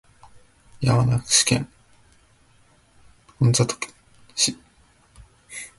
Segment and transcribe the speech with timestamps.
[0.81, 1.69] 山梨県
[3.39, 3.87] 韮崎
[4.35, 4.57] 市